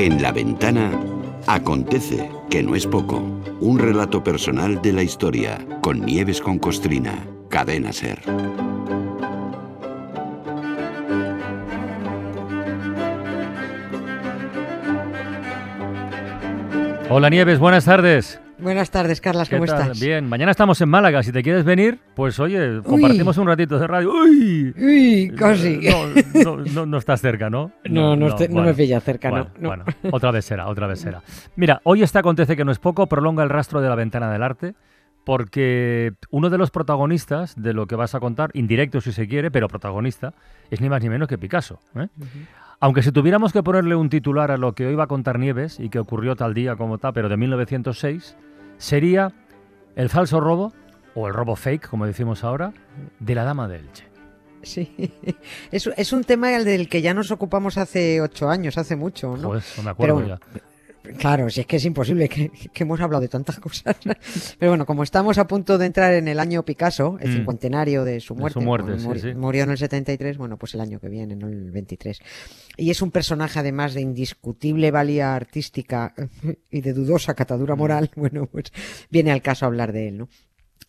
En 0.00 0.22
la 0.22 0.32
ventana 0.32 0.98
acontece, 1.46 2.30
que 2.48 2.62
no 2.62 2.74
es 2.74 2.86
poco, 2.86 3.18
un 3.60 3.78
relato 3.78 4.24
personal 4.24 4.80
de 4.80 4.94
la 4.94 5.02
historia 5.02 5.58
con 5.82 6.06
Nieves 6.06 6.40
con 6.40 6.58
Costrina, 6.58 7.22
cadena 7.50 7.92
ser. 7.92 8.18
Hola 17.10 17.28
Nieves, 17.28 17.58
buenas 17.58 17.84
tardes. 17.84 18.40
Buenas 18.62 18.90
tardes, 18.90 19.20
Carlas, 19.20 19.48
¿Qué 19.48 19.56
¿cómo 19.56 19.66
tal? 19.66 19.80
estás? 19.82 20.00
Bien, 20.00 20.28
mañana 20.28 20.50
estamos 20.50 20.80
en 20.80 20.88
Málaga. 20.88 21.22
Si 21.22 21.32
te 21.32 21.42
quieres 21.42 21.64
venir, 21.64 21.98
pues 22.14 22.38
oye, 22.40 22.80
compartimos 22.82 23.36
un 23.38 23.46
ratito 23.46 23.78
de 23.78 23.86
radio. 23.86 24.12
¡Uy! 24.12 24.74
Uy, 24.78 25.32
casi. 25.36 25.80
No, 26.34 26.56
no, 26.56 26.64
no, 26.64 26.86
no 26.86 26.98
estás 26.98 27.20
cerca, 27.20 27.48
¿no? 27.48 27.72
No, 27.88 28.16
no, 28.16 28.28
estoy- 28.28 28.48
no 28.48 28.62
me 28.62 28.74
pilla 28.74 29.00
cerca, 29.00 29.30
bueno, 29.30 29.46
no, 29.58 29.76
no. 29.76 29.84
Bueno, 29.84 29.84
otra 30.12 30.30
vez 30.30 30.44
será, 30.44 30.68
otra 30.68 30.86
vez 30.86 31.00
será. 31.00 31.22
Mira, 31.56 31.80
hoy 31.84 32.02
este 32.02 32.18
acontece 32.18 32.56
que 32.56 32.64
no 32.64 32.72
es 32.72 32.78
poco, 32.78 33.06
prolonga 33.06 33.42
el 33.42 33.50
rastro 33.50 33.80
de 33.80 33.88
la 33.88 33.94
ventana 33.94 34.30
del 34.30 34.42
arte, 34.42 34.74
porque 35.24 36.12
uno 36.30 36.50
de 36.50 36.58
los 36.58 36.70
protagonistas 36.70 37.54
de 37.60 37.72
lo 37.72 37.86
que 37.86 37.96
vas 37.96 38.14
a 38.14 38.20
contar, 38.20 38.50
indirecto 38.54 39.00
si 39.00 39.12
se 39.12 39.26
quiere, 39.28 39.50
pero 39.50 39.68
protagonista, 39.68 40.34
es 40.70 40.80
ni 40.80 40.88
más 40.88 41.02
ni 41.02 41.08
menos 41.08 41.28
que 41.28 41.38
Picasso. 41.38 41.78
¿eh? 41.94 42.08
Aunque 42.80 43.02
si 43.02 43.12
tuviéramos 43.12 43.52
que 43.52 43.62
ponerle 43.62 43.94
un 43.94 44.08
titular 44.08 44.50
a 44.50 44.56
lo 44.56 44.74
que 44.74 44.86
hoy 44.86 44.94
va 44.94 45.04
a 45.04 45.08
contar 45.08 45.38
Nieves 45.38 45.78
y 45.78 45.90
que 45.90 45.98
ocurrió 45.98 46.34
tal 46.36 46.54
día 46.54 46.76
como 46.76 46.96
tal, 46.98 47.12
pero 47.12 47.28
de 47.28 47.36
1906, 47.36 48.36
sería 48.80 49.32
el 49.94 50.08
falso 50.08 50.40
robo, 50.40 50.72
o 51.14 51.28
el 51.28 51.34
robo 51.34 51.54
fake, 51.54 51.88
como 51.88 52.06
decimos 52.06 52.42
ahora, 52.44 52.72
de 53.18 53.34
la 53.34 53.44
dama 53.44 53.68
de 53.68 53.76
Elche. 53.78 54.04
Sí. 54.62 55.12
Es, 55.70 55.88
es 55.96 56.12
un 56.12 56.24
tema 56.24 56.48
del 56.50 56.88
que 56.88 57.00
ya 57.02 57.14
nos 57.14 57.30
ocupamos 57.30 57.78
hace 57.78 58.20
ocho 58.20 58.48
años, 58.50 58.76
hace 58.78 58.96
mucho, 58.96 59.36
¿no? 59.36 59.48
Pues 59.50 59.74
no 59.76 59.82
me 59.84 59.90
acuerdo 59.90 60.16
Pero- 60.16 60.28
ya. 60.28 60.60
Claro, 61.18 61.48
si 61.50 61.60
es 61.60 61.66
que 61.66 61.76
es 61.76 61.84
imposible, 61.84 62.28
que, 62.28 62.50
que 62.50 62.82
hemos 62.82 63.00
hablado 63.00 63.22
de 63.22 63.28
tantas 63.28 63.58
cosas. 63.58 63.96
Pero 64.58 64.70
bueno, 64.72 64.84
como 64.86 65.02
estamos 65.02 65.38
a 65.38 65.46
punto 65.46 65.78
de 65.78 65.86
entrar 65.86 66.12
en 66.14 66.28
el 66.28 66.38
año 66.38 66.64
Picasso, 66.64 67.16
el 67.20 67.30
Mm. 67.30 67.32
cincuentenario 67.34 68.04
de 68.04 68.20
su 68.20 68.34
De 68.34 68.40
muerte, 68.40 68.60
su 68.60 68.64
muerte, 68.64 68.84
bueno, 68.92 69.00
sí, 69.00 69.06
muri- 69.08 69.20
sí. 69.20 69.34
murió 69.34 69.64
en 69.64 69.70
el 69.70 69.78
73, 69.78 70.36
bueno, 70.36 70.56
pues 70.58 70.74
el 70.74 70.80
año 70.80 71.00
que 71.00 71.08
viene, 71.08 71.36
no 71.36 71.48
el 71.48 71.70
23. 71.70 72.18
Y 72.76 72.90
es 72.90 73.00
un 73.02 73.10
personaje 73.10 73.58
además 73.58 73.94
de 73.94 74.02
indiscutible 74.02 74.90
valía 74.90 75.34
artística 75.34 76.14
y 76.70 76.80
de 76.80 76.92
dudosa 76.92 77.34
catadura 77.34 77.74
moral, 77.76 78.10
bueno, 78.16 78.46
pues 78.46 78.66
viene 79.10 79.32
al 79.32 79.42
caso 79.42 79.66
hablar 79.66 79.92
de 79.92 80.08
él, 80.08 80.18
¿no? 80.18 80.28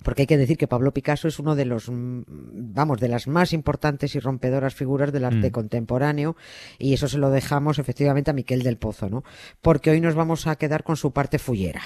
Porque 0.03 0.23
hay 0.23 0.27
que 0.27 0.37
decir 0.37 0.57
que 0.57 0.67
Pablo 0.67 0.93
Picasso 0.93 1.27
es 1.27 1.37
uno 1.39 1.55
de 1.55 1.65
los, 1.65 1.89
mm, 1.89 2.21
vamos, 2.27 2.99
de 2.99 3.07
las 3.07 3.27
más 3.27 3.53
importantes 3.53 4.15
y 4.15 4.19
rompedoras 4.19 4.73
figuras 4.73 5.11
del 5.11 5.25
arte 5.25 5.49
Mm. 5.49 5.51
contemporáneo 5.51 6.35
y 6.79 6.93
eso 6.93 7.07
se 7.07 7.17
lo 7.17 7.29
dejamos 7.29 7.77
efectivamente 7.79 8.31
a 8.31 8.33
Miquel 8.33 8.63
del 8.63 8.77
Pozo, 8.77 9.09
¿no? 9.09 9.23
Porque 9.61 9.91
hoy 9.91 10.01
nos 10.01 10.15
vamos 10.15 10.47
a 10.47 10.55
quedar 10.55 10.83
con 10.83 10.95
su 10.97 11.11
parte 11.11 11.39
fullera. 11.39 11.81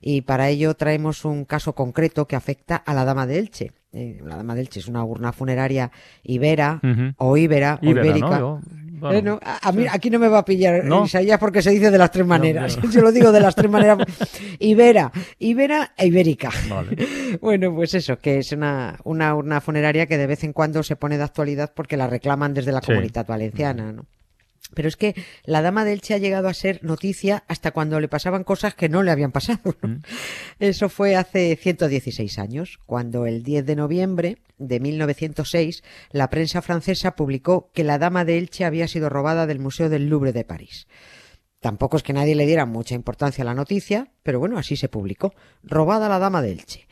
Y 0.00 0.22
para 0.22 0.48
ello 0.48 0.74
traemos 0.74 1.24
un 1.26 1.44
caso 1.44 1.74
concreto 1.74 2.26
que 2.26 2.34
afecta 2.36 2.76
a 2.76 2.94
la 2.94 3.04
Dama 3.04 3.26
de 3.26 3.38
Elche. 3.38 3.72
Eh, 3.92 4.18
la 4.24 4.36
Dama 4.36 4.54
de 4.54 4.62
Elche 4.62 4.80
es 4.80 4.88
una 4.88 5.04
urna 5.04 5.32
funeraria 5.32 5.90
ibera 6.22 6.80
o 7.18 7.36
ibera 7.36 7.78
o 7.82 7.86
ibérica. 7.86 8.38
¿no? 8.38 8.62
Bueno, 9.00 9.18
Eh, 9.18 9.22
no, 9.22 9.40
a, 9.42 9.68
a 9.68 9.72
mí 9.72 9.86
aquí 9.90 10.10
no 10.10 10.18
me 10.18 10.28
va 10.28 10.38
a 10.38 10.44
pillar 10.44 10.84
¿No? 10.84 11.04
Isaías 11.06 11.38
porque 11.38 11.62
se 11.62 11.70
dice 11.70 11.90
de 11.90 11.98
las 11.98 12.10
tres 12.10 12.26
maneras. 12.26 12.76
yo 12.76 12.82
no. 12.84 12.90
Yo 12.90 13.00
lo 13.02 13.12
digo 13.12 13.32
de 13.32 13.40
las 13.40 13.54
tres 13.54 13.70
maneras. 13.70 13.98
Ibera, 14.58 15.10
ibera 15.38 15.92
e 15.96 16.06
ibérica. 16.06 16.50
Vale. 16.68 16.96
Bueno, 17.40 17.74
pues 17.74 17.94
eso, 17.94 18.18
que 18.18 18.38
es 18.38 18.52
una, 18.52 18.98
una 19.04 19.34
urna 19.34 19.60
funeraria 19.60 20.06
que 20.06 20.18
de 20.18 20.26
vez 20.26 20.44
en 20.44 20.52
cuando 20.52 20.82
se 20.82 20.96
pone 20.96 21.16
de 21.16 21.24
actualidad 21.24 21.72
porque 21.74 21.96
la 21.96 22.06
reclaman 22.06 22.54
desde 22.54 22.72
la 22.72 22.80
Sí. 22.80 22.86
comunidad 22.88 23.26
valenciana, 23.26 23.92
¿no? 23.92 24.06
Pero 24.74 24.88
es 24.88 24.96
que 24.96 25.14
la 25.44 25.62
dama 25.62 25.84
de 25.84 25.92
Elche 25.92 26.14
ha 26.14 26.18
llegado 26.18 26.48
a 26.48 26.54
ser 26.54 26.82
noticia 26.82 27.44
hasta 27.48 27.72
cuando 27.72 28.00
le 28.00 28.08
pasaban 28.08 28.44
cosas 28.44 28.74
que 28.74 28.88
no 28.88 29.02
le 29.02 29.10
habían 29.10 29.32
pasado. 29.32 29.76
¿no? 29.82 29.88
Mm. 29.88 30.02
Eso 30.58 30.88
fue 30.88 31.16
hace 31.16 31.56
116 31.56 32.38
años, 32.38 32.78
cuando 32.86 33.26
el 33.26 33.42
10 33.42 33.66
de 33.66 33.76
noviembre 33.76 34.38
de 34.58 34.78
1906 34.78 35.82
la 36.10 36.30
prensa 36.30 36.62
francesa 36.62 37.16
publicó 37.16 37.70
que 37.72 37.84
la 37.84 37.98
dama 37.98 38.24
de 38.24 38.38
Elche 38.38 38.64
había 38.64 38.88
sido 38.88 39.08
robada 39.08 39.46
del 39.46 39.58
Museo 39.58 39.88
del 39.88 40.08
Louvre 40.08 40.32
de 40.32 40.44
París. 40.44 40.86
Tampoco 41.60 41.98
es 41.98 42.02
que 42.02 42.14
nadie 42.14 42.34
le 42.34 42.46
diera 42.46 42.64
mucha 42.64 42.94
importancia 42.94 43.42
a 43.42 43.44
la 43.44 43.54
noticia, 43.54 44.12
pero 44.22 44.38
bueno, 44.38 44.58
así 44.58 44.76
se 44.76 44.88
publicó. 44.88 45.34
Robada 45.62 46.08
la 46.08 46.18
dama 46.18 46.40
de 46.40 46.52
Elche. 46.52 46.86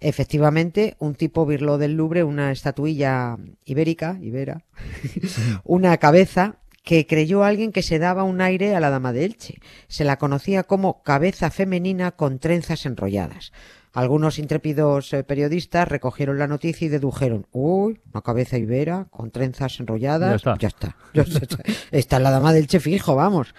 Efectivamente, 0.00 0.96
un 0.98 1.14
tipo 1.14 1.46
birló 1.46 1.78
del 1.78 1.94
Louvre 1.94 2.24
una 2.24 2.50
estatuilla 2.50 3.38
ibérica, 3.64 4.18
ibera, 4.20 4.64
una 5.64 5.96
cabeza 5.98 6.56
que 6.84 7.06
creyó 7.06 7.42
alguien 7.44 7.72
que 7.72 7.82
se 7.82 7.98
daba 7.98 8.22
un 8.22 8.40
aire 8.40 8.76
a 8.76 8.80
la 8.80 8.90
dama 8.90 9.12
de 9.12 9.24
Elche. 9.24 9.58
Se 9.88 10.04
la 10.04 10.18
conocía 10.18 10.64
como 10.64 11.02
cabeza 11.02 11.50
femenina 11.50 12.12
con 12.12 12.38
trenzas 12.38 12.84
enrolladas. 12.86 13.52
Algunos 13.94 14.38
intrépidos 14.38 15.12
eh, 15.12 15.24
periodistas 15.24 15.88
recogieron 15.88 16.38
la 16.38 16.48
noticia 16.48 16.86
y 16.86 16.88
dedujeron, 16.88 17.46
uy, 17.52 18.00
una 18.12 18.22
cabeza 18.22 18.58
ibera 18.58 19.06
con 19.10 19.30
trenzas 19.30 19.80
enrolladas. 19.80 20.42
Ya 20.42 20.52
está. 20.52 20.58
Ya 20.58 20.68
está. 20.68 20.96
Ya 21.14 21.22
está. 21.22 21.62
Esta 21.90 22.16
es 22.16 22.22
la 22.22 22.30
dama 22.30 22.52
del 22.52 22.66
Che 22.66 22.80
fijo, 22.80 23.14
vamos. 23.14 23.54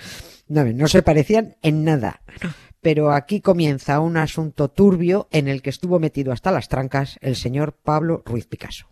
No, 0.48 0.64
no 0.66 0.88
se 0.88 1.02
parecían 1.02 1.56
en 1.64 1.84
nada. 1.84 2.22
Pero 2.82 3.12
aquí 3.12 3.42
comienza 3.42 4.00
un 4.00 4.18
asunto 4.18 4.70
turbio 4.70 5.28
en 5.32 5.48
el 5.48 5.64
que 5.64 5.72
estuvo 5.72 6.00
metido 6.00 6.32
hasta 6.32 6.52
las 6.52 6.70
trancas 6.70 7.18
el 7.22 7.36
señor 7.36 7.74
Pablo 7.74 8.22
Ruiz 8.26 8.46
Picasso. 8.46 8.88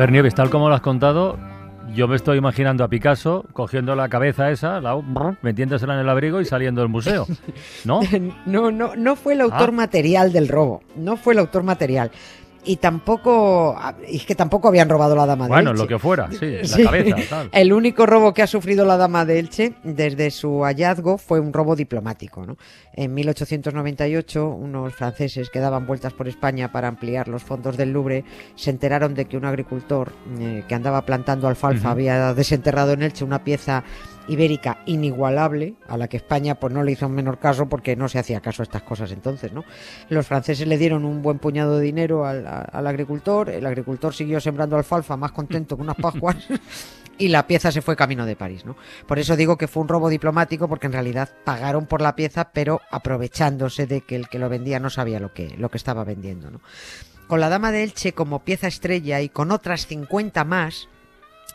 Ver, 0.00 0.12
Nieves, 0.12 0.34
tal 0.34 0.50
como 0.50 0.68
lo 0.68 0.74
has 0.74 0.80
contado, 0.80 1.38
yo 1.94 2.06
me 2.08 2.16
estoy 2.16 2.38
imaginando 2.38 2.84
a 2.84 2.88
Picasso 2.88 3.44
cogiendo 3.52 3.94
la 3.96 4.08
cabeza 4.08 4.50
esa, 4.50 4.80
la, 4.80 5.00
metiéndosela 5.42 5.94
en 5.94 6.00
el 6.00 6.08
abrigo 6.08 6.40
y 6.40 6.44
saliendo 6.44 6.80
del 6.82 6.90
museo. 6.90 7.26
¿No? 7.84 8.00
No, 8.46 8.70
no, 8.70 8.94
no 8.96 9.16
fue 9.16 9.34
el 9.34 9.40
autor 9.40 9.70
Ah. 9.70 9.72
material 9.72 10.32
del 10.32 10.48
robo. 10.48 10.82
No 10.96 11.16
fue 11.16 11.32
el 11.32 11.40
autor 11.40 11.62
material. 11.64 12.10
Y 12.62 12.76
tampoco, 12.76 13.74
y 14.06 14.16
es 14.18 14.26
que 14.26 14.34
tampoco 14.34 14.68
habían 14.68 14.88
robado 14.88 15.16
la 15.16 15.24
dama 15.24 15.46
de 15.46 15.48
Bueno, 15.48 15.70
Elche. 15.70 15.82
lo 15.82 15.88
que 15.88 15.98
fuera, 15.98 16.28
sí, 16.30 16.58
la 16.58 16.64
Sí. 16.66 16.84
cabeza, 16.84 17.16
tal. 17.30 17.48
El 17.52 17.72
único 17.72 18.04
robo 18.04 18.34
que 18.34 18.42
ha 18.42 18.46
sufrido 18.46 18.84
la 18.84 18.98
dama 18.98 19.24
de 19.24 19.38
Elche 19.38 19.72
desde 19.82 20.30
su 20.30 20.60
hallazgo 20.64 21.16
fue 21.16 21.40
un 21.40 21.52
robo 21.54 21.74
diplomático. 21.74 22.44
¿no? 22.44 22.56
En 22.92 23.14
1898, 23.14 24.46
unos 24.48 24.94
franceses 24.94 25.48
que 25.50 25.58
daban 25.60 25.86
vueltas 25.86 26.12
por 26.12 26.28
España 26.28 26.70
para 26.70 26.88
ampliar 26.88 27.28
los 27.28 27.42
fondos 27.42 27.76
del 27.76 27.92
Louvre 27.92 28.24
se 28.56 28.70
enteraron 28.70 29.14
de 29.14 29.24
que 29.24 29.36
un 29.36 29.44
agricultor 29.46 30.12
eh, 30.38 30.62
que 30.68 30.74
andaba 30.74 31.06
plantando 31.06 31.48
alfalfa 31.48 31.90
había 31.90 32.34
desenterrado 32.34 32.92
en 32.92 33.02
Elche 33.02 33.24
una 33.24 33.42
pieza 33.42 33.84
ibérica 34.28 34.78
inigualable 34.86 35.74
a 35.88 35.96
la 35.96 36.08
que 36.08 36.16
España 36.16 36.54
pues 36.54 36.72
no 36.72 36.82
le 36.82 36.92
hizo 36.92 37.08
menor 37.08 37.38
caso 37.38 37.68
porque 37.68 37.96
no 37.96 38.08
se 38.08 38.18
hacía 38.18 38.40
caso 38.40 38.62
a 38.62 38.64
estas 38.64 38.82
cosas 38.82 39.12
entonces, 39.12 39.52
¿no? 39.52 39.64
Los 40.08 40.26
franceses 40.26 40.66
le 40.66 40.78
dieron 40.78 41.04
un 41.04 41.22
buen 41.22 41.38
puñado 41.38 41.78
de 41.78 41.84
dinero 41.84 42.26
al 42.26 42.86
agricultor, 42.86 43.50
el 43.50 43.66
agricultor 43.66 44.14
siguió 44.14 44.40
sembrando 44.40 44.76
alfalfa 44.76 45.16
más 45.16 45.32
contento 45.32 45.76
que 45.76 45.82
unas 45.82 45.96
pascuas 45.96 46.36
y 47.18 47.28
la 47.28 47.46
pieza 47.46 47.70
se 47.70 47.82
fue 47.82 47.96
camino 47.96 48.24
de 48.26 48.36
París, 48.36 48.64
¿no? 48.64 48.76
Por 49.06 49.18
eso 49.18 49.36
digo 49.36 49.58
que 49.58 49.68
fue 49.68 49.82
un 49.82 49.88
robo 49.88 50.08
diplomático 50.08 50.68
porque 50.68 50.86
en 50.86 50.92
realidad 50.92 51.30
pagaron 51.44 51.86
por 51.86 52.00
la 52.00 52.16
pieza 52.16 52.50
pero 52.52 52.80
aprovechándose 52.90 53.86
de 53.86 54.00
que 54.00 54.16
el 54.16 54.28
que 54.28 54.38
lo 54.38 54.48
vendía 54.48 54.80
no 54.80 54.90
sabía 54.90 55.20
lo 55.20 55.32
que, 55.32 55.54
lo 55.58 55.68
que 55.70 55.78
estaba 55.78 56.04
vendiendo, 56.04 56.50
¿no? 56.50 56.60
Con 57.26 57.38
la 57.38 57.48
Dama 57.48 57.70
de 57.70 57.84
Elche 57.84 58.12
como 58.12 58.40
pieza 58.40 58.66
estrella 58.66 59.20
y 59.20 59.28
con 59.28 59.52
otras 59.52 59.86
50 59.86 60.42
más, 60.44 60.88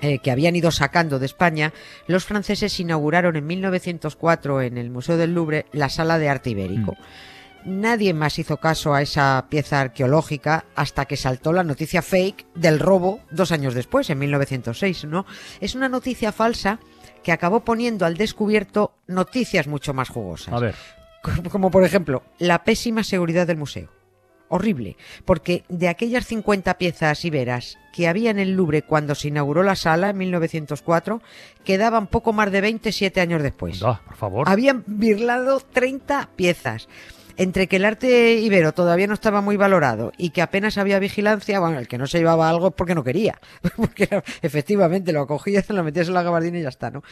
eh, 0.02 0.20
que 0.20 0.32
habían 0.32 0.56
ido 0.56 0.72
sacando 0.72 1.20
de 1.20 1.26
España, 1.26 1.74
los 2.08 2.26
franceses 2.26 2.80
inauguraron 2.80 3.36
en 3.36 3.48
1904 3.48 4.62
en 4.62 4.78
el 4.78 4.90
Museo 4.90 5.18
del 5.18 5.34
Louvre 5.34 5.66
la 5.72 5.90
Sala 5.90 6.18
de 6.20 6.30
Arte 6.30 6.50
Ibérico. 6.52 6.96
Nadie 7.66 8.14
más 8.14 8.38
hizo 8.38 8.58
caso 8.58 8.94
a 8.94 9.02
esa 9.02 9.48
pieza 9.50 9.82
arqueológica 9.82 10.66
hasta 10.76 11.06
que 11.06 11.18
saltó 11.18 11.52
la 11.52 11.64
noticia 11.64 12.04
fake 12.04 12.46
del 12.54 12.80
robo 12.80 13.22
dos 13.32 13.52
años 13.52 13.74
después, 13.74 14.10
en 14.12 14.20
1906, 14.20 15.06
¿no? 15.06 15.26
Es 15.60 15.74
una 15.74 15.90
noticia 15.90 16.32
falsa 16.32 16.80
que 17.24 17.32
acabó 17.32 17.62
poniendo 17.62 18.06
al 18.06 18.18
descubierto 18.18 18.94
noticias 19.08 19.66
mucho 19.66 19.96
más 19.96 20.10
jugosas. 20.10 20.54
A 20.54 20.60
ver, 20.60 20.76
Como 21.52 21.72
por 21.72 21.84
ejemplo, 21.84 22.24
la 22.38 22.64
pésima 22.64 23.04
seguridad 23.04 23.48
del 23.48 23.58
museo. 23.58 23.90
Horrible, 24.56 24.98
porque 25.26 25.64
de 25.70 25.88
aquellas 25.88 26.26
50 26.26 26.78
piezas 26.78 27.24
iberas 27.26 27.78
que 27.94 28.08
había 28.08 28.32
en 28.32 28.40
el 28.40 28.52
Louvre 28.52 28.82
cuando 28.82 29.16
se 29.16 29.30
inauguró 29.30 29.64
la 29.64 29.76
sala 29.76 30.10
en 30.10 30.18
1904, 30.18 31.22
quedaban 31.64 32.08
poco 32.08 32.34
más 32.34 32.52
de 32.52 32.62
27 32.62 33.22
años 33.22 33.42
después. 33.42 33.80
Por 33.80 34.16
favor. 34.16 34.50
Habían 34.50 34.84
birlado 34.86 35.62
30 35.62 36.30
piezas. 36.36 36.88
Entre 37.38 37.68
que 37.68 37.76
el 37.76 37.86
arte 37.86 38.36
ibero 38.36 38.74
todavía 38.74 39.08
no 39.08 39.14
estaba 39.14 39.42
muy 39.42 39.58
valorado 39.58 40.14
y 40.18 40.30
que 40.30 40.42
apenas 40.42 40.78
había 40.78 41.00
vigilancia, 41.00 41.60
bueno, 41.60 41.80
el 41.80 41.88
que 41.88 41.98
no 41.98 42.08
se 42.08 42.18
llevaba 42.18 42.50
algo 42.50 42.70
es 42.70 42.74
porque 42.74 42.96
no 42.96 43.04
quería. 43.04 43.40
Porque 43.76 44.24
efectivamente 44.42 45.12
lo 45.12 45.22
acogías, 45.22 45.70
lo 45.70 45.84
metías 45.84 46.08
en 46.08 46.14
la 46.14 46.24
gabardina 46.24 46.60
y 46.60 46.62
ya 46.62 46.70
está, 46.70 46.92
¿no? 46.92 47.04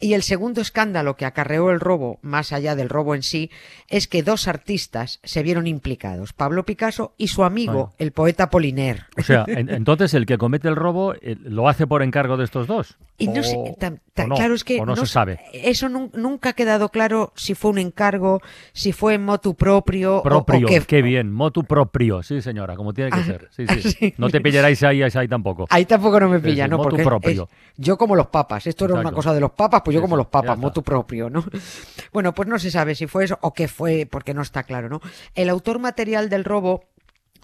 Y 0.00 0.14
el 0.14 0.22
segundo 0.22 0.62
escándalo 0.62 1.14
que 1.16 1.26
acarreó 1.26 1.70
el 1.70 1.78
robo, 1.78 2.18
más 2.22 2.52
allá 2.54 2.74
del 2.74 2.88
robo 2.88 3.14
en 3.14 3.22
sí, 3.22 3.50
es 3.88 4.08
que 4.08 4.22
dos 4.22 4.48
artistas 4.48 5.20
se 5.22 5.42
vieron 5.42 5.66
implicados, 5.66 6.32
Pablo 6.32 6.64
Picasso 6.64 7.14
y 7.18 7.28
su 7.28 7.44
amigo, 7.44 7.72
Bueno. 7.72 7.92
el 7.98 8.12
poeta 8.12 8.48
Poliner. 8.48 9.04
O 9.18 9.22
sea, 9.22 9.44
en- 9.46 9.68
entonces 9.68 10.14
el 10.14 10.24
que 10.26 10.38
comete 10.38 10.68
el 10.68 10.76
robo 10.76 11.14
eh, 11.20 11.36
lo 11.42 11.68
hace 11.68 11.86
por 11.86 12.02
encargo 12.02 12.36
de 12.38 12.44
estos 12.44 12.66
dos. 12.66 12.96
Y 13.20 13.28
no 13.28 13.40
O- 13.40 13.44
sé, 13.44 13.56
tan- 13.78 14.00
tan- 14.14 14.26
o 14.26 14.28
no, 14.30 14.34
claro 14.36 14.54
es 14.54 14.64
que 14.64 14.80
o 14.80 14.86
no, 14.86 14.96
se 14.96 15.02
s- 15.02 15.12
sabe. 15.12 15.40
Eso 15.52 15.88
nun- 15.88 16.10
nunca 16.14 16.48
ha 16.48 16.52
quedado 16.54 16.88
claro 16.88 17.32
si 17.36 17.54
fue 17.54 17.70
un 17.70 17.78
encargo, 17.78 18.40
si 18.72 18.92
fue 18.92 19.14
en 19.14 19.24
motu 19.24 19.54
propio, 19.54 20.16
o- 20.18 20.22
Proprio, 20.22 20.66
o, 20.66 20.68
qué. 20.70 20.80
qué 20.80 21.02
bien, 21.02 21.30
motu 21.30 21.62
proprio, 21.64 22.22
sí 22.22 22.40
señora, 22.40 22.76
como 22.76 22.92
tiene 22.94 23.10
que 23.10 23.20
Ah, 23.20 23.24
ser. 23.24 23.48
Sí, 23.52 23.66
sí. 23.66 23.92
sí. 23.92 24.14
No 24.18 24.30
te 24.30 24.40
pillaréis 24.40 24.82
ahí, 24.82 25.02
ahí 25.02 25.28
tampoco. 25.28 25.66
Ahí 25.70 25.84
tampoco 25.84 26.18
no 26.18 26.28
me 26.30 26.40
pilla, 26.40 26.66
¿no? 26.66 26.78
motu 26.78 26.88
Porque 26.90 27.04
propio. 27.04 27.48
es- 27.52 27.74
yo 27.76 27.96
como 27.98 28.16
los 28.16 28.28
papas, 28.28 28.66
esto 28.66 28.86
era 28.86 28.94
una 28.94 29.02
Exacto. 29.02 29.16
cosa 29.16 29.34
de 29.34 29.40
los 29.40 29.50
papas, 29.52 29.82
pues 29.84 29.94
yo 29.94 30.00
como 30.00 30.16
los 30.16 30.26
papas, 30.28 30.58
motu 30.58 30.82
propio, 30.82 31.28
¿no? 31.30 31.44
Bueno, 32.12 32.34
pues 32.34 32.48
no 32.48 32.58
se 32.58 32.70
sabe 32.70 32.94
si 32.94 33.06
fue 33.06 33.24
eso 33.24 33.38
o 33.42 33.52
qué 33.52 33.68
fue, 33.68 34.06
porque 34.10 34.34
no 34.34 34.42
está 34.42 34.62
claro, 34.64 34.88
¿no? 34.88 35.00
El 35.34 35.48
autor 35.48 35.78
material 35.78 36.28
del 36.28 36.44
robo 36.44 36.84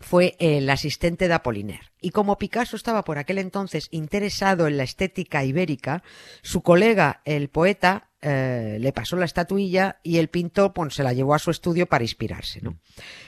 fue 0.01 0.37
el 0.39 0.69
asistente 0.71 1.29
de 1.29 1.35
Apollinaire. 1.35 1.91
Y 2.01 2.11
como 2.11 2.39
Picasso 2.39 2.77
estaba 2.77 3.03
por 3.05 3.19
aquel 3.19 3.39
entonces 3.39 3.89
interesado 3.91 4.67
en 4.67 4.77
la 4.77 4.85
estética 4.85 5.45
ibérica, 5.45 6.03
su 6.43 6.63
colega, 6.63 7.23
el 7.25 7.49
poeta, 7.49 8.09
eh, 8.23 8.79
le 8.81 8.93
pasó 8.93 9.17
la 9.17 9.25
estatuilla 9.25 9.99
y 10.03 10.19
el 10.19 10.29
pintor 10.29 10.73
pues, 10.73 10.95
se 10.95 11.03
la 11.03 11.13
llevó 11.13 11.35
a 11.35 11.39
su 11.39 11.51
estudio 11.51 11.87
para 11.87 12.05
inspirarse. 12.05 12.61
¿no? 12.61 12.79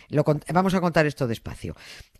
Lo 0.08 0.24
vamos 0.52 0.74
a 0.74 0.80
contar 0.80 1.06
esto 1.06 1.26
despacio. 1.26 1.74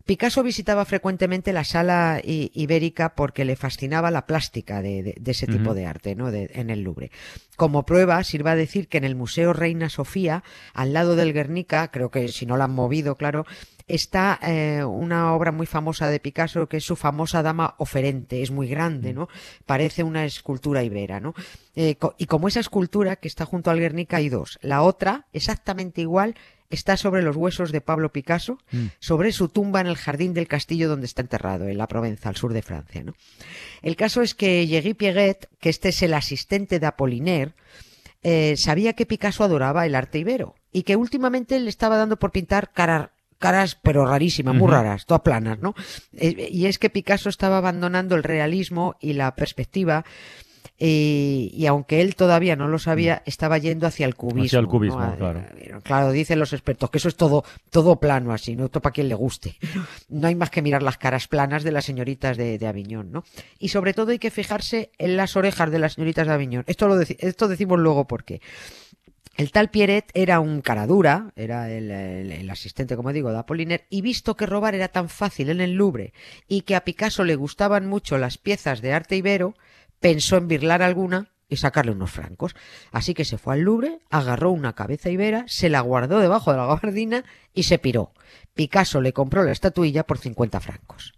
Picasso 0.04 0.42
visitaba 0.42 0.84
frecuentemente 0.86 1.52
la 1.52 1.64
sala 1.64 2.20
i- 2.24 2.50
ibérica 2.54 3.14
porque 3.14 3.44
le 3.44 3.56
fascinaba 3.56 4.10
la 4.10 4.26
plástica 4.26 4.80
de, 4.80 5.02
de- 5.02 5.14
de 5.20 5.30
ese 5.32 5.46
tipo 5.46 5.74
de 5.74 5.84
arte 5.86 6.14
¿no? 6.14 6.30
de- 6.30 6.50
en 6.54 6.70
el 6.70 6.80
Louvre. 6.82 7.10
Como 7.56 7.84
prueba, 7.84 8.22
sirva 8.24 8.54
decir 8.54 8.88
que 8.88 8.96
en 8.98 9.04
el 9.04 9.16
Museo 9.16 9.52
Reina 9.52 9.90
Sofía, 9.90 10.42
al 10.72 10.92
lado 10.94 11.14
del 11.16 11.32
Guernica, 11.34 11.90
creo 11.90 12.10
que 12.10 12.28
si 12.28 12.46
no 12.46 12.56
la 12.56 12.64
han 12.64 12.72
movido, 12.74 13.16
claro, 13.16 13.44
está 13.88 14.38
eh, 14.42 14.84
una 14.84 15.32
obra 15.34 15.50
muy 15.50 15.66
famosa 15.66 16.08
de 16.08 16.20
Picasso 16.20 16.68
que 16.68 16.76
es 16.76 16.84
su 16.84 16.94
famosa 16.96 17.42
Dama 17.42 17.74
Oferente. 17.78 18.42
Es 18.42 18.50
muy 18.50 18.68
grande, 18.68 19.12
¿no? 19.14 19.28
Parece 19.66 20.02
una 20.02 20.24
escultura 20.24 20.82
ibera, 20.84 21.18
¿no? 21.20 21.34
Eh, 21.74 21.96
co- 21.96 22.14
y 22.18 22.26
como 22.26 22.48
esa 22.48 22.60
escultura 22.60 23.16
que 23.16 23.28
está 23.28 23.44
junto 23.46 23.70
al 23.70 23.80
Guernica 23.80 24.18
hay 24.18 24.28
dos. 24.28 24.58
La 24.62 24.82
otra, 24.82 25.26
exactamente 25.32 26.00
igual, 26.02 26.34
está 26.70 26.98
sobre 26.98 27.22
los 27.22 27.34
huesos 27.34 27.72
de 27.72 27.80
Pablo 27.80 28.12
Picasso, 28.12 28.58
Mm. 28.72 28.86
sobre 28.98 29.32
su 29.32 29.48
tumba 29.48 29.80
en 29.80 29.86
el 29.86 29.96
jardín 29.96 30.34
del 30.34 30.46
castillo 30.48 30.88
donde 30.88 31.06
está 31.06 31.22
enterrado, 31.22 31.66
en 31.66 31.78
la 31.78 31.86
Provenza, 31.88 32.28
al 32.28 32.36
sur 32.36 32.52
de 32.52 32.60
Francia, 32.60 33.02
¿no? 33.02 33.14
El 33.80 33.96
caso 33.96 34.20
es 34.20 34.34
que 34.34 34.66
Yegui 34.66 34.92
Pieguet, 34.92 35.48
que 35.60 35.70
este 35.70 35.88
es 35.88 36.02
el 36.02 36.12
asistente 36.12 36.78
de 36.78 36.86
Apollinaire, 36.86 37.54
eh, 38.22 38.56
sabía 38.58 38.92
que 38.92 39.06
Picasso 39.06 39.44
adoraba 39.44 39.86
el 39.86 39.94
arte 39.94 40.18
ibero 40.18 40.56
y 40.72 40.82
que 40.82 40.96
últimamente 40.96 41.58
le 41.58 41.70
estaba 41.70 41.96
dando 41.96 42.18
por 42.18 42.32
pintar 42.32 42.72
caras 42.72 43.10
caras 43.38 43.78
pero 43.82 44.04
rarísimas, 44.06 44.54
muy 44.54 44.70
raras, 44.70 45.06
todas 45.06 45.22
planas, 45.22 45.58
¿no? 45.60 45.74
Eh, 46.12 46.48
y 46.50 46.66
es 46.66 46.78
que 46.78 46.90
Picasso 46.90 47.28
estaba 47.28 47.58
abandonando 47.58 48.14
el 48.16 48.22
realismo 48.22 48.96
y 49.00 49.12
la 49.14 49.34
perspectiva 49.34 50.04
y, 50.80 51.50
y 51.54 51.66
aunque 51.66 52.00
él 52.00 52.14
todavía 52.14 52.54
no 52.54 52.68
lo 52.68 52.78
sabía, 52.78 53.22
estaba 53.26 53.58
yendo 53.58 53.86
hacia 53.88 54.06
el 54.06 54.14
cubismo. 54.14 54.42
Mm. 54.42 54.46
Hacia 54.46 54.58
el 54.60 54.66
cubismo, 54.68 55.00
A- 55.00 55.16
claro. 55.16 55.40
a- 55.40 55.80
Claro, 55.80 56.12
dicen 56.12 56.38
los 56.38 56.52
expertos 56.52 56.90
que 56.90 56.98
eso 56.98 57.08
es 57.08 57.16
todo, 57.16 57.44
todo 57.70 57.96
plano 57.96 58.32
así, 58.32 58.54
¿no? 58.54 58.66
Esto 58.66 58.80
para 58.80 58.92
quien 58.92 59.08
le 59.08 59.14
guste. 59.16 59.56
No 60.08 60.28
hay 60.28 60.34
más 60.36 60.50
que 60.50 60.62
mirar 60.62 60.82
las 60.82 60.96
caras 60.98 61.26
planas 61.26 61.64
de 61.64 61.72
las 61.72 61.84
señoritas 61.84 62.36
de, 62.36 62.58
de 62.58 62.66
Aviñón, 62.66 63.10
¿no? 63.10 63.24
Y 63.58 63.68
sobre 63.70 63.92
todo 63.92 64.12
hay 64.12 64.18
que 64.20 64.30
fijarse 64.30 64.90
en 64.98 65.16
las 65.16 65.36
orejas 65.36 65.70
de 65.72 65.78
las 65.80 65.94
señoritas 65.94 66.26
de 66.28 66.32
Aviñón. 66.32 66.64
Esto, 66.68 66.86
lo 66.86 67.00
esto 67.00 67.48
decimos 67.48 67.78
luego 67.80 68.06
por 68.06 68.22
qué. 68.24 68.40
El 69.38 69.52
tal 69.52 69.70
Pierret 69.70 70.10
era 70.14 70.40
un 70.40 70.62
caradura, 70.62 71.32
era 71.36 71.70
el, 71.70 72.50
asistente, 72.50 72.96
como 72.96 73.12
digo, 73.12 73.30
de 73.30 73.38
Apollinaire, 73.38 73.86
y 73.88 74.02
visto 74.02 74.36
que 74.36 74.46
robar 74.46 74.74
era 74.74 74.88
tan 74.88 75.08
fácil 75.08 75.48
en 75.50 75.60
el 75.60 75.74
Louvre 75.74 76.12
y 76.48 76.62
que 76.62 76.74
a 76.74 76.82
Picasso 76.82 77.22
le 77.22 77.36
gustaban 77.36 77.86
mucho 77.86 78.18
las 78.18 78.36
piezas 78.36 78.82
de 78.82 78.92
arte 78.92 79.14
ibero, 79.14 79.54
pensó 80.00 80.38
en 80.38 80.48
birlar 80.48 80.82
alguna 80.82 81.30
y 81.48 81.58
sacarle 81.58 81.92
unos 81.92 82.10
francos. 82.10 82.56
Así 82.90 83.14
que 83.14 83.24
se 83.24 83.38
fue 83.38 83.54
al 83.54 83.60
Louvre, 83.60 84.00
agarró 84.10 84.50
una 84.50 84.72
cabeza 84.72 85.08
ibera, 85.08 85.44
se 85.46 85.68
la 85.68 85.82
guardó 85.82 86.18
debajo 86.18 86.50
de 86.50 86.56
la 86.56 86.66
gabardina 86.66 87.24
y 87.54 87.62
se 87.62 87.78
piró. 87.78 88.10
Picasso 88.54 89.00
le 89.00 89.12
compró 89.12 89.44
la 89.44 89.52
estatuilla 89.52 90.02
por 90.02 90.18
50 90.18 90.58
francos. 90.58 91.17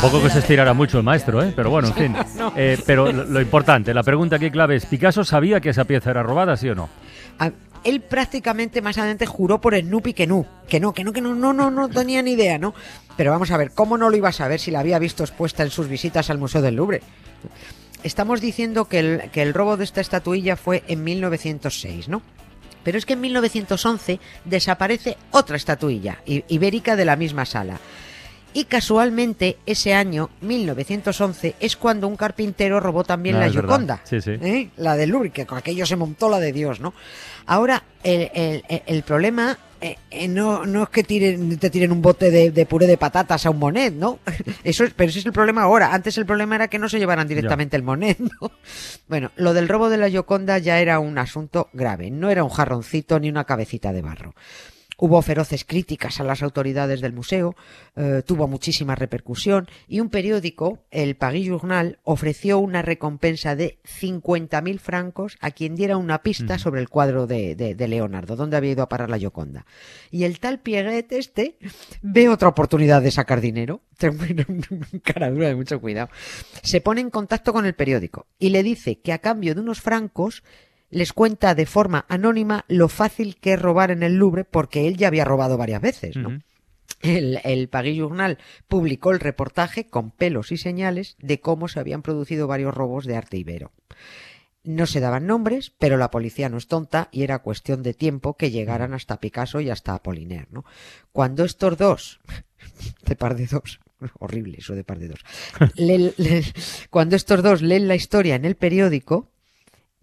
Tampoco 0.00 0.22
que 0.22 0.30
se 0.30 0.38
estirara 0.38 0.74
mucho 0.74 0.98
el 0.98 1.02
maestro, 1.04 1.42
¿eh? 1.42 1.52
Pero 1.56 1.70
bueno, 1.70 1.88
en 1.88 1.94
fin. 1.94 2.16
Eh, 2.56 2.78
pero 2.86 3.10
lo, 3.12 3.24
lo 3.24 3.40
importante, 3.40 3.92
la 3.92 4.02
pregunta 4.02 4.36
aquí 4.36 4.50
clave 4.50 4.76
es, 4.76 4.86
¿Picasso 4.86 5.24
sabía 5.24 5.60
que 5.60 5.70
esa 5.70 5.84
pieza 5.84 6.10
era 6.10 6.22
robada, 6.22 6.56
sí 6.56 6.68
o 6.68 6.74
no? 6.74 6.88
A- 7.38 7.50
él 7.84 8.00
prácticamente 8.00 8.80
más 8.82 8.98
adelante 8.98 9.26
juró 9.26 9.60
por 9.60 9.74
el 9.74 9.88
Nupi 9.88 10.12
que 10.12 10.26
no, 10.26 10.46
que 10.68 10.80
no, 10.80 10.92
que 10.92 11.04
no, 11.04 11.12
que 11.12 11.20
no, 11.20 11.34
no, 11.34 11.52
no, 11.52 11.70
no 11.70 11.88
tenía 11.88 12.22
ni 12.22 12.32
idea, 12.32 12.58
¿no? 12.58 12.74
Pero 13.16 13.30
vamos 13.32 13.50
a 13.50 13.56
ver, 13.56 13.72
¿cómo 13.72 13.96
no 13.98 14.08
lo 14.10 14.16
iba 14.16 14.28
a 14.28 14.32
saber 14.32 14.58
si 14.60 14.70
la 14.70 14.80
había 14.80 14.98
visto 14.98 15.22
expuesta 15.24 15.62
en 15.62 15.70
sus 15.70 15.88
visitas 15.88 16.30
al 16.30 16.38
Museo 16.38 16.62
del 16.62 16.76
Louvre? 16.76 17.02
Estamos 18.02 18.40
diciendo 18.40 18.86
que 18.86 18.98
el, 19.00 19.30
que 19.30 19.42
el 19.42 19.54
robo 19.54 19.76
de 19.76 19.84
esta 19.84 20.00
estatuilla 20.00 20.56
fue 20.56 20.82
en 20.88 21.02
1906, 21.04 22.08
¿no? 22.08 22.22
Pero 22.84 22.98
es 22.98 23.06
que 23.06 23.12
en 23.14 23.20
1911 23.20 24.20
desaparece 24.44 25.16
otra 25.32 25.56
estatuilla, 25.56 26.18
ibérica 26.26 26.94
de 26.96 27.04
la 27.04 27.16
misma 27.16 27.44
sala. 27.44 27.78
Y 28.54 28.64
casualmente 28.64 29.58
ese 29.66 29.94
año, 29.94 30.30
1911, 30.40 31.54
es 31.60 31.76
cuando 31.76 32.08
un 32.08 32.16
carpintero 32.16 32.80
robó 32.80 33.04
también 33.04 33.36
la. 33.40 33.46
Gioconda. 33.52 34.00
Sí, 34.04 34.20
sí. 34.20 34.32
¿eh? 34.40 34.70
La 34.76 34.96
del 34.96 35.10
Louvre, 35.10 35.30
que 35.30 35.46
con 35.46 35.58
aquello 35.58 35.86
se 35.86 35.96
montó 35.96 36.28
la 36.28 36.40
de 36.40 36.52
Dios, 36.52 36.80
¿no? 36.80 36.94
Ahora, 37.46 37.82
el, 38.02 38.30
el- 38.34 38.64
el- 38.68 38.82
el 38.86 39.02
problema 39.02 39.58
eh, 39.80 39.96
eh, 40.10 40.26
no, 40.26 40.66
no 40.66 40.82
es 40.82 40.88
que 40.88 41.04
tiren, 41.04 41.56
te 41.58 41.70
tiren 41.70 41.92
un 41.92 42.02
bote 42.02 42.30
de, 42.32 42.50
de 42.50 42.66
puré 42.66 42.86
de 42.88 42.96
patatas 42.96 43.46
a 43.46 43.50
un 43.50 43.58
monet, 43.60 43.94
¿no? 43.94 44.18
Eso 44.64 44.82
es, 44.84 44.92
pero 44.92 45.10
ese 45.10 45.20
es 45.20 45.26
el 45.26 45.32
problema 45.32 45.62
ahora. 45.62 45.94
Antes 45.94 46.18
el 46.18 46.26
problema 46.26 46.56
era 46.56 46.66
que 46.68 46.78
no 46.80 46.88
se 46.88 46.98
llevaran 46.98 47.28
directamente 47.28 47.76
el 47.76 47.82
monet, 47.84 48.18
¿no? 48.18 48.50
Bueno, 49.08 49.30
lo 49.36 49.54
del 49.54 49.68
robo 49.68 49.88
de 49.88 49.98
la 49.98 50.08
Gioconda 50.10 50.58
ya 50.58 50.80
era 50.80 50.98
un 50.98 51.16
asunto 51.18 51.68
grave. 51.72 52.10
No 52.10 52.28
era 52.30 52.42
un 52.42 52.50
jarroncito 52.50 53.20
ni 53.20 53.28
una 53.28 53.44
cabecita 53.44 53.92
de 53.92 54.02
barro. 54.02 54.34
Hubo 55.00 55.22
feroces 55.22 55.64
críticas 55.64 56.18
a 56.18 56.24
las 56.24 56.42
autoridades 56.42 57.00
del 57.00 57.12
museo, 57.12 57.54
eh, 57.94 58.22
tuvo 58.26 58.48
muchísima 58.48 58.96
repercusión 58.96 59.68
y 59.86 60.00
un 60.00 60.10
periódico, 60.10 60.80
el 60.90 61.14
Paris 61.16 61.46
Journal, 61.46 62.00
ofreció 62.02 62.58
una 62.58 62.82
recompensa 62.82 63.54
de 63.54 63.78
50.000 63.84 64.78
francos 64.80 65.38
a 65.40 65.52
quien 65.52 65.76
diera 65.76 65.96
una 65.96 66.22
pista 66.22 66.58
sobre 66.58 66.80
el 66.80 66.88
cuadro 66.88 67.26
de, 67.28 67.54
de- 67.54 67.74
de 67.76 67.88
Leonardo, 67.88 68.34
dónde 68.34 68.56
había 68.56 68.72
ido 68.72 68.82
a 68.82 68.88
parar 68.88 69.08
la 69.08 69.18
Gioconda. 69.18 69.64
Y 70.10 70.24
el 70.24 70.40
tal 70.40 70.58
Pierret 70.58 71.12
este 71.12 71.56
ve 72.02 72.28
otra 72.28 72.48
oportunidad 72.48 73.00
de 73.00 73.12
sacar 73.12 73.40
dinero. 73.40 73.82
Cara 75.04 75.30
dura 75.30 75.48
de 75.48 75.54
mucho 75.54 75.80
cuidado. 75.80 76.08
Se 76.62 76.80
pone 76.80 77.00
en 77.00 77.10
contacto 77.10 77.52
con 77.52 77.66
el 77.66 77.74
periódico 77.74 78.26
y 78.38 78.50
le 78.50 78.62
dice 78.62 79.00
que 79.00 79.12
a 79.12 79.18
cambio 79.18 79.54
de 79.54 79.60
unos 79.60 79.80
francos 79.80 80.42
les 80.90 81.12
cuenta 81.12 81.54
de 81.54 81.66
forma 81.66 82.06
anónima 82.08 82.64
lo 82.68 82.88
fácil 82.88 83.36
que 83.36 83.54
es 83.54 83.62
robar 83.62 83.90
en 83.90 84.02
el 84.02 84.16
Louvre 84.16 84.44
porque 84.44 84.86
él 84.88 84.96
ya 84.96 85.08
había 85.08 85.24
robado 85.24 85.56
varias 85.56 85.82
veces, 85.82 86.16
¿no? 86.16 86.40
El, 87.02 87.40
el 87.44 87.68
Paris 87.68 87.96
Journal 87.96 88.38
publicó 88.66 89.12
el 89.12 89.20
reportaje 89.20 89.86
con 89.86 90.10
pelos 90.10 90.50
y 90.50 90.56
señales 90.56 91.16
de 91.20 91.40
cómo 91.40 91.68
se 91.68 91.78
habían 91.78 92.02
producido 92.02 92.46
varios 92.46 92.74
robos 92.74 93.04
de 93.04 93.16
arte 93.16 93.36
ibero. 93.36 93.72
No 94.64 94.86
se 94.86 95.00
daban 95.00 95.26
nombres, 95.26 95.72
pero 95.78 95.96
la 95.96 96.10
policía 96.10 96.48
no 96.48 96.58
es 96.58 96.66
tonta 96.66 97.08
y 97.12 97.22
era 97.22 97.38
cuestión 97.38 97.82
de 97.82 97.94
tiempo 97.94 98.34
que 98.34 98.50
llegaran 98.50 98.92
hasta 98.92 99.20
Picasso 99.20 99.60
y 99.60 99.70
hasta 99.70 99.94
Apollinaire, 99.94 100.48
¿no? 100.50 100.64
Cuando 101.12 101.44
estos 101.44 101.78
dos, 101.78 102.20
de 103.06 103.16
par 103.16 103.36
de 103.36 103.46
dos, 103.46 103.80
horrible 104.18 104.58
eso 104.58 104.74
de 104.74 104.84
par 104.84 104.98
de 104.98 105.08
dos, 105.08 105.24
cuando 106.90 107.16
estos 107.16 107.42
dos 107.42 107.62
leen 107.62 107.86
la 107.86 107.94
historia 107.94 108.34
en 108.34 108.44
el 108.44 108.56
periódico, 108.56 109.30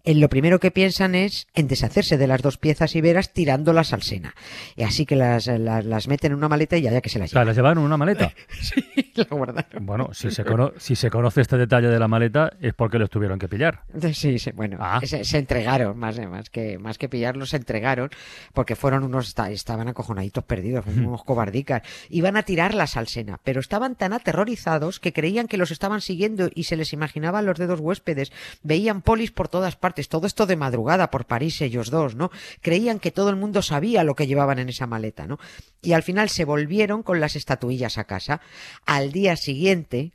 en 0.06 0.20
lo 0.20 0.30
primero 0.30 0.58
que 0.60 0.70
piensan 0.70 1.14
es 1.14 1.46
en 1.54 1.68
deshacerse 1.68 2.16
de 2.16 2.26
las 2.26 2.40
dos 2.40 2.56
piezas 2.56 2.94
iberas 2.96 3.32
tirándolas 3.34 3.92
al 3.92 4.02
Sena. 4.02 4.34
Y 4.76 4.84
así 4.84 5.04
que 5.04 5.16
las, 5.16 5.46
las, 5.48 5.84
las 5.84 6.08
meten 6.08 6.32
en 6.32 6.38
una 6.38 6.48
maleta 6.48 6.76
y 6.78 6.82
ya, 6.82 6.92
ya 6.92 7.00
que 7.02 7.10
se 7.10 7.18
las 7.18 7.28
O 7.28 7.32
sea, 7.32 7.40
llevan. 7.40 7.46
las 7.48 7.56
llevaron 7.56 7.78
en 7.80 7.84
una 7.84 7.96
maleta. 7.98 8.32
la 9.14 9.24
guardaron. 9.24 9.84
Bueno, 9.84 10.10
si 10.14 10.30
se, 10.30 10.44
cono- 10.44 10.72
si 10.78 10.96
se 10.96 11.10
conoce 11.10 11.40
este 11.42 11.58
detalle 11.58 11.88
de 11.88 11.98
la 11.98 12.08
maleta 12.08 12.52
es 12.60 12.72
porque 12.72 12.98
los 12.98 13.10
tuvieron 13.10 13.38
que 13.38 13.48
pillar. 13.48 13.82
Sí, 14.12 14.38
sí, 14.38 14.50
bueno, 14.52 14.78
Ah. 14.80 15.00
se, 15.04 15.24
se 15.24 15.38
entregaron, 15.38 15.98
más, 15.98 16.18
más, 16.28 16.50
que, 16.50 16.78
más 16.78 16.98
que 16.98 17.08
pillarlos, 17.08 17.50
se 17.50 17.56
entregaron, 17.56 18.08
porque 18.54 18.76
fueron 18.76 19.02
unos, 19.04 19.28
esta- 19.28 19.50
estaban 19.50 19.88
acojonaditos 19.88 20.44
perdidos, 20.44 20.86
unos 20.96 21.24
cobardicas. 21.24 21.82
Iban 22.10 22.36
a 22.36 22.44
tirarlas 22.44 22.96
al 22.96 23.08
Sena, 23.08 23.40
pero 23.42 23.58
estaban 23.60 23.96
tan 23.96 24.12
aterrorizados 24.12 25.00
que 25.00 25.12
creían 25.12 25.48
que 25.48 25.56
los 25.56 25.72
estaban 25.72 26.00
siguiendo 26.00 26.48
y 26.54 26.64
se 26.64 26.76
les 26.76 26.92
imaginaban 26.92 27.44
los 27.44 27.58
dedos 27.58 27.80
huéspedes. 27.80 28.30
Veían 28.62 29.02
polis 29.02 29.32
por 29.32 29.48
todas 29.48 29.74
partes, 29.76 29.95
todo 30.02 30.26
esto 30.26 30.46
de 30.46 30.56
madrugada 30.56 31.10
por 31.10 31.26
París 31.26 31.60
ellos 31.60 31.90
dos, 31.90 32.14
¿no? 32.14 32.30
Creían 32.60 32.98
que 32.98 33.10
todo 33.10 33.30
el 33.30 33.36
mundo 33.36 33.62
sabía 33.62 34.04
lo 34.04 34.14
que 34.14 34.26
llevaban 34.26 34.58
en 34.58 34.68
esa 34.68 34.86
maleta, 34.86 35.26
¿no? 35.26 35.38
Y 35.82 35.92
al 35.92 36.02
final 36.02 36.28
se 36.28 36.44
volvieron 36.44 37.02
con 37.02 37.20
las 37.20 37.36
estatuillas 37.36 37.98
a 37.98 38.04
casa. 38.04 38.40
Al 38.84 39.12
día 39.12 39.36
siguiente, 39.36 40.12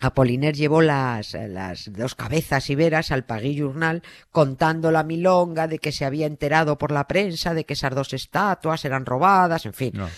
Apoliner 0.00 0.54
llevó 0.54 0.82
las, 0.82 1.34
las 1.34 1.90
dos 1.92 2.14
cabezas 2.14 2.68
iberas 2.68 3.10
al 3.10 3.24
Pagui 3.24 3.54
Journal 3.56 4.02
contando 4.30 4.90
la 4.90 5.02
milonga 5.02 5.68
de 5.68 5.78
que 5.78 5.92
se 5.92 6.04
había 6.04 6.26
enterado 6.26 6.76
por 6.78 6.92
la 6.92 7.06
prensa 7.06 7.54
de 7.54 7.64
que 7.64 7.72
esas 7.72 7.94
dos 7.94 8.12
estatuas 8.12 8.84
eran 8.84 9.06
robadas, 9.06 9.66
en 9.66 9.72
fin. 9.72 9.92
No. 9.94 10.08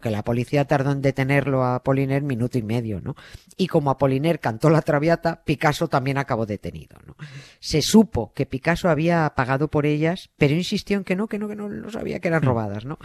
Que 0.00 0.10
la 0.10 0.22
policía 0.22 0.64
tardó 0.64 0.92
en 0.92 1.02
detenerlo 1.02 1.62
a 1.62 1.76
Apoliner 1.76 2.22
minuto 2.22 2.56
y 2.56 2.62
medio, 2.62 3.00
¿no? 3.00 3.14
Y 3.58 3.66
como 3.66 3.90
Apoliner 3.90 4.40
cantó 4.40 4.70
la 4.70 4.80
traviata, 4.80 5.42
Picasso 5.44 5.88
también 5.88 6.16
acabó 6.16 6.46
detenido, 6.46 6.96
¿no? 7.04 7.16
Se 7.60 7.82
supo 7.82 8.32
que 8.32 8.46
Picasso 8.46 8.88
había 8.88 9.28
pagado 9.36 9.68
por 9.68 9.84
ellas, 9.84 10.30
pero 10.38 10.54
insistió 10.54 10.96
en 10.96 11.04
que 11.04 11.14
no, 11.14 11.26
que 11.26 11.38
no, 11.38 11.48
que 11.48 11.56
no, 11.56 11.68
no 11.68 11.90
sabía 11.90 12.20
que 12.20 12.28
eran 12.28 12.42
robadas, 12.42 12.84
¿no? 12.84 12.98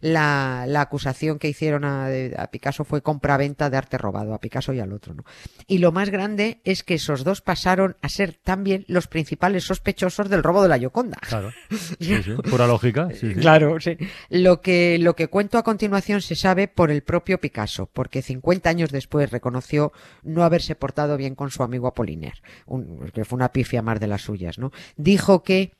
La, 0.00 0.64
la 0.66 0.82
acusación 0.82 1.38
que 1.38 1.48
hicieron 1.48 1.84
a, 1.84 2.08
a 2.36 2.50
Picasso 2.50 2.84
fue 2.84 3.00
compraventa 3.00 3.70
de 3.70 3.76
arte 3.76 3.96
robado, 3.96 4.34
a 4.34 4.40
Picasso 4.40 4.72
y 4.74 4.80
al 4.80 4.92
otro, 4.92 5.14
¿no? 5.14 5.24
Y 5.70 5.78
lo 5.78 5.92
más 5.92 6.08
grande 6.08 6.62
es 6.64 6.82
que 6.82 6.94
esos 6.94 7.24
dos 7.24 7.42
pasaron 7.42 7.96
a 8.00 8.08
ser 8.08 8.32
también 8.42 8.86
los 8.88 9.06
principales 9.06 9.64
sospechosos 9.64 10.30
del 10.30 10.42
robo 10.42 10.62
de 10.62 10.68
la 10.70 10.78
Gioconda. 10.78 11.18
Claro. 11.20 11.52
Sí, 12.00 12.22
sí. 12.22 12.32
Pura 12.48 12.66
lógica. 12.66 13.08
sí. 13.14 13.34
Claro, 13.34 13.78
sí. 13.78 13.98
Lo 14.30 14.62
que, 14.62 14.98
lo 14.98 15.14
que 15.14 15.28
cuento 15.28 15.58
a 15.58 15.62
continuación 15.62 16.22
se 16.22 16.36
sabe 16.36 16.68
por 16.68 16.90
el 16.90 17.02
propio 17.02 17.38
Picasso, 17.38 17.86
porque 17.92 18.22
50 18.22 18.70
años 18.70 18.90
después 18.90 19.30
reconoció 19.30 19.92
no 20.22 20.42
haberse 20.42 20.74
portado 20.74 21.16
bien 21.18 21.34
con 21.34 21.50
su 21.50 21.62
amigo 21.62 21.86
Apollinaire, 21.86 22.40
un- 22.66 23.10
que 23.12 23.26
fue 23.26 23.36
una 23.36 23.52
pifia 23.52 23.82
más 23.82 24.00
de 24.00 24.06
las 24.06 24.22
suyas, 24.22 24.58
¿no? 24.58 24.72
Dijo 24.96 25.42
que 25.42 25.72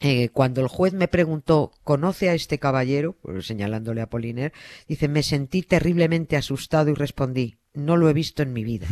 eh, 0.00 0.30
cuando 0.30 0.60
el 0.60 0.68
juez 0.68 0.92
me 0.92 1.08
preguntó, 1.08 1.72
¿conoce 1.84 2.30
a 2.30 2.34
este 2.34 2.58
caballero? 2.58 3.16
Pues 3.22 3.46
señalándole 3.46 4.00
a 4.00 4.04
Apollinaire, 4.04 4.52
dice, 4.88 5.06
me 5.08 5.22
sentí 5.22 5.62
terriblemente 5.62 6.36
asustado 6.36 6.90
y 6.90 6.94
respondí, 6.94 7.56
no 7.74 7.96
lo 7.96 8.08
he 8.08 8.12
visto 8.12 8.42
en 8.42 8.52
mi 8.52 8.64
vida. 8.64 8.86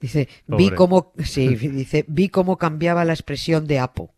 Dice, 0.00 0.28
vi 0.46 0.70
cómo, 0.70 1.12
sí, 1.18 1.54
dice, 1.56 2.04
vi 2.08 2.28
cómo 2.28 2.56
cambiaba 2.58 3.04
la 3.04 3.12
expresión 3.12 3.66
de 3.66 3.78
Apo. 3.80 4.14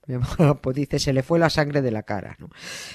Dice, 0.75 0.99
se 0.99 1.13
le 1.13 1.23
fue 1.23 1.39
la 1.39 1.51
sangre 1.51 1.83
de 1.83 1.91
la 1.93 2.03
cara, 2.03 2.37
¿no? 2.41 2.49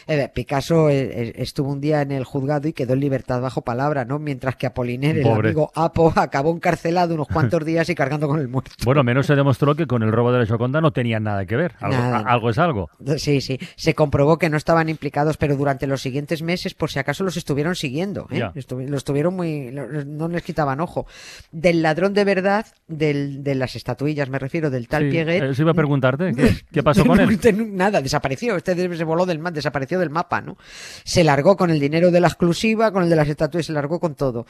Eh, 0.07 0.29
Picasso 0.33 0.89
eh, 0.89 1.03
eh, 1.29 1.33
estuvo 1.37 1.71
un 1.71 1.79
día 1.79 2.01
en 2.01 2.11
el 2.11 2.25
juzgado 2.25 2.67
y 2.67 2.73
quedó 2.73 2.93
en 2.93 2.99
libertad 2.99 3.39
bajo 3.41 3.61
palabra, 3.61 4.03
¿no? 4.03 4.19
Mientras 4.19 4.55
que 4.57 4.65
Apoliner, 4.67 5.19
el 5.19 5.27
amigo 5.27 5.71
Apo, 5.75 6.11
acabó 6.15 6.51
encarcelado 6.53 7.13
unos 7.15 7.27
cuantos 7.27 7.63
días 7.63 7.87
y 7.89 7.95
cargando 7.95 8.27
con 8.27 8.39
el 8.41 8.47
muerto. 8.49 8.71
Bueno, 8.83 9.03
menos 9.03 9.27
se 9.27 9.35
demostró 9.35 9.75
que 9.75 9.87
con 9.87 10.03
el 10.03 10.11
robo 10.11 10.31
de 10.33 10.39
la 10.39 10.45
Gioconda 10.45 10.81
no 10.81 10.91
tenían 10.91 11.23
nada 11.23 11.45
que 11.45 11.55
ver. 11.55 11.75
Algo, 11.79 11.97
Nada, 11.97 12.17
a- 12.17 12.23
no. 12.23 12.29
algo 12.29 12.49
es 12.49 12.57
algo. 12.57 12.89
Sí, 13.17 13.39
sí. 13.39 13.59
Se 13.77 13.93
comprobó 13.95 14.37
que 14.37 14.49
no 14.49 14.57
estaban 14.57 14.89
implicados, 14.89 15.37
pero 15.37 15.55
durante 15.55 15.87
los 15.87 16.01
siguientes 16.01 16.41
meses, 16.41 16.73
por 16.73 16.91
si 16.91 16.99
acaso, 16.99 17.23
los 17.23 17.37
estuvieron 17.37 17.75
siguiendo. 17.75 18.27
¿eh? 18.31 18.43
Los 18.89 19.03
tuvieron 19.05 19.35
muy. 19.35 19.71
No 19.71 20.27
les 20.27 20.43
quitaban 20.43 20.81
ojo. 20.81 21.04
Del 21.51 21.81
ladrón 21.81 22.13
de 22.13 22.23
verdad, 22.23 22.65
del, 22.87 23.43
de 23.43 23.55
las 23.55 23.75
estatuillas, 23.75 24.29
me 24.29 24.39
refiero, 24.39 24.69
del 24.69 24.87
tal 24.87 25.03
Sí, 25.03 25.09
Pieguet. 25.11 25.43
Eso 25.43 25.61
iba 25.61 25.71
a 25.71 25.75
preguntarte. 25.75 26.33
¿Qué, 26.35 26.55
qué 26.71 26.83
pasó 26.83 27.05
con 27.05 27.19
él? 27.19 27.39
Nada, 27.75 28.01
desapareció. 28.01 28.55
Este 28.55 28.75
se 28.95 29.03
voló 29.03 29.25
del 29.25 29.39
mapa, 29.39 29.51
desapareció 29.55 29.99
del 29.99 30.09
mapa, 30.09 30.41
¿no? 30.41 30.57
Se 31.03 31.23
largó 31.23 31.55
con 31.57 31.69
el 31.69 31.79
dinero 31.79 32.11
de 32.11 32.19
la 32.19 32.27
exclusiva, 32.27 32.91
con 32.91 33.03
el 33.03 33.09
de 33.09 33.15
las 33.15 33.27
estatuas, 33.29 33.65
se 33.65 33.73
largó 33.73 33.99
con 33.99 34.15
todo. 34.15 34.45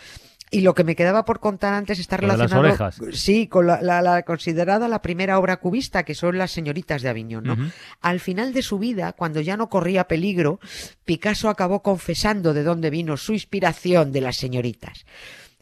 Y 0.51 0.61
lo 0.61 0.75
que 0.75 0.83
me 0.83 0.95
quedaba 0.95 1.25
por 1.25 1.39
contar 1.39 1.73
antes 1.73 1.97
está 1.97 2.17
de 2.17 2.27
las 2.27 2.35
relacionado. 2.37 2.67
orejas. 2.67 2.99
Sí, 3.19 3.47
con 3.47 3.65
la, 3.65 3.81
la- 3.81 4.01
la 4.03 4.21
considerada 4.23 4.87
la 4.87 5.01
primera 5.01 5.39
obra 5.39 5.57
cubista, 5.57 6.03
que 6.03 6.13
son 6.13 6.37
las 6.37 6.51
señoritas 6.51 7.01
de 7.01 7.09
Aviñón. 7.09 7.73
Al 7.99 8.19
final 8.19 8.53
de 8.53 8.61
su 8.61 8.77
vida, 8.77 9.13
cuando 9.13 9.41
ya 9.41 9.57
no 9.57 9.69
corría 9.69 10.03
peligro, 10.07 10.59
Picasso 11.03 11.49
acabó 11.49 11.81
confesando 11.81 12.53
de 12.53 12.61
dónde 12.63 12.91
vino 12.91 13.17
su 13.17 13.33
inspiración 13.33 14.11
de 14.11 14.21
las 14.21 14.37
señoritas. 14.37 15.05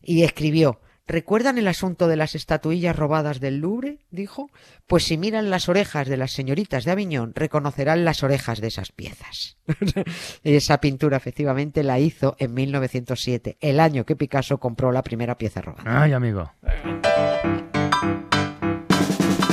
Y 0.02 0.24
escribió, 0.24 0.82
¿recuerdan 1.08 1.58
el 1.58 1.68
asunto 1.68 2.08
de 2.08 2.16
las 2.16 2.36
estatuillas 2.36 2.96
robadas 2.96 3.40
del 3.40 3.58
Louvre? 3.58 4.00
dijo. 4.12 4.50
Pues 4.88 5.04
si 5.04 5.18
miran 5.18 5.50
las 5.50 5.70
orejas 5.70 6.08
de 6.08 6.18
las 6.18 6.32
señoritas 6.32 6.86
de 6.86 6.92
Aviñón, 6.92 7.34
reconocerán 7.36 8.06
las 8.06 8.24
orejas 8.24 8.62
de 8.62 8.68
esas 8.68 8.92
piezas. 8.92 9.58
Esa 10.44 10.80
pintura 10.80 11.18
efectivamente 11.18 11.84
la 11.84 12.00
hizo 12.00 12.36
en 12.40 12.54
1907, 12.54 13.58
el 13.62 13.80
año 13.80 14.06
que 14.06 14.16
Picasso 14.16 14.60
compró 14.60 14.92
la 14.92 15.04
primera 15.04 15.38
pieza 15.38 15.62
robada. 15.62 16.04
Ay, 16.04 16.14
amigo. 16.14 16.52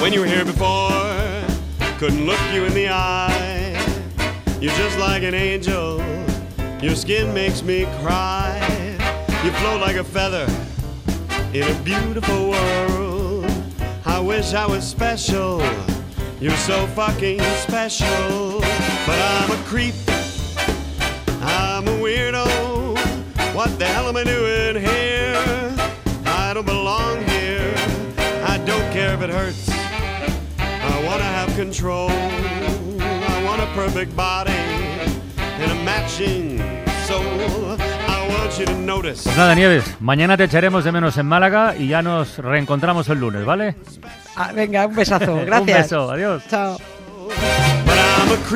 When 0.00 0.12
you 0.12 0.22
were 0.22 0.30
here 0.30 0.44
before, 0.44 0.90
couldn't 1.98 2.24
look 2.24 2.38
you 2.54 2.64
in 2.64 2.72
the 2.74 2.88
eye. 2.88 3.76
You're 4.60 4.74
just 4.76 4.98
like 4.98 5.26
an 5.26 5.34
angel. 5.34 6.00
Your 6.82 6.96
skin 6.96 7.32
makes 7.34 7.62
me 7.62 7.84
cry. 8.02 8.58
You 9.44 9.50
float 9.52 9.80
like 9.80 9.96
a 9.98 10.04
feather 10.04 10.46
in 11.52 11.64
a 11.64 11.82
beautiful 11.82 12.50
world. 12.50 13.44
I 14.06 14.20
wish 14.20 14.54
I 14.54 14.66
was 14.66 14.84
special. 14.86 15.60
You're 16.40 16.56
so 16.56 16.86
fucking 16.88 17.40
special. 17.40 18.60
But 19.06 19.18
I'm 19.18 19.50
a 19.50 19.62
creep. 19.64 19.94
I'm 21.42 21.88
a 21.88 21.96
weirdo. 21.98 22.46
What 23.54 23.76
the 23.80 23.86
hell 23.86 24.08
am 24.08 24.16
I 24.16 24.22
doing 24.22 24.76
here? 24.76 25.74
I 26.26 26.54
don't 26.54 26.66
belong 26.66 27.18
here. 27.24 27.74
I 28.46 28.62
don't 28.64 28.92
care 28.92 29.14
if 29.14 29.20
it 29.22 29.30
hurts. 29.30 29.68
I 30.58 31.02
wanna 31.04 31.24
have 31.24 31.52
control. 31.56 32.10
I 32.10 33.42
want 33.44 33.60
a 33.60 33.66
perfect 33.74 34.14
body 34.14 34.52
and 34.52 35.72
a 35.72 35.84
matching 35.84 36.89
soul. 37.10 37.76
I 38.08 38.28
want 38.28 38.58
you 38.58 38.66
to 38.66 38.74
notice. 38.74 39.24
Pues 39.24 39.36
nada, 39.36 39.54
Nieves, 39.54 39.84
mañana 40.00 40.36
te 40.36 40.44
echaremos 40.44 40.84
de 40.84 40.92
menos 40.92 41.16
en 41.18 41.26
Málaga 41.26 41.74
y 41.76 41.88
ya 41.88 42.02
nos 42.02 42.38
reencontramos 42.38 43.08
el 43.08 43.18
lunes, 43.18 43.44
¿vale? 43.44 43.74
Ah, 44.36 44.52
venga, 44.54 44.86
un 44.86 44.94
besazo. 44.94 45.36
Gracias. 45.46 45.60
Un 45.60 45.66
beso, 45.66 46.10
adiós. 46.10 46.42
Chao. 46.48 46.78
But 47.84 47.98
I'm 47.98 48.32
a 48.32 48.48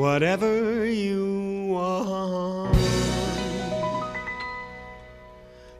whatever 0.00 0.86
you 0.86 1.66
want. 1.68 2.74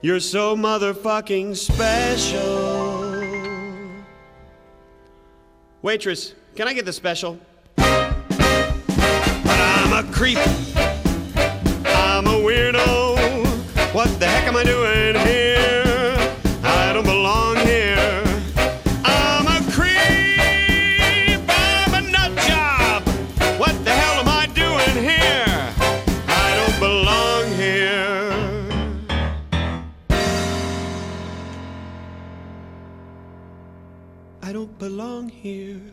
You're 0.03 0.21
so 0.21 0.55
motherfucking 0.55 1.57
special. 1.57 3.01
Waitress, 5.81 6.35
can 6.55 6.69
I 6.69 6.75
get 6.75 6.85
the 6.85 6.93
special? 6.93 7.39
But 7.77 8.19
I'm 9.47 10.05
a 10.05 10.13
creep. 10.13 10.39
I'm 11.87 12.27
a 12.27 12.37
weirdo. 12.45 13.00
Belong 34.81 35.29
here. 35.29 35.93